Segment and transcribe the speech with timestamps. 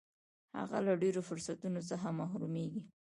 [0.59, 2.81] هغه له ډېرو فرصتونو څخه محرومیږي.